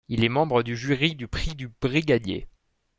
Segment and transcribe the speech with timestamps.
[0.07, 2.47] Il est membre du jury du Prix du Brigadier.